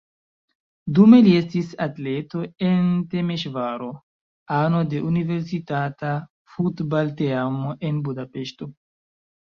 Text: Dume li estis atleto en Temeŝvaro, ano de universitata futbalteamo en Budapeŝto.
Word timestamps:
Dume 0.99 1.17
li 1.25 1.33
estis 1.39 1.73
atleto 1.85 2.41
en 2.69 2.87
Temeŝvaro, 3.13 3.89
ano 4.63 4.81
de 4.95 5.03
universitata 5.11 6.15
futbalteamo 6.55 7.77
en 7.91 8.01
Budapeŝto. 8.09 8.73